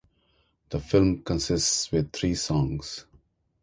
[0.71, 3.05] The film consists with three songs.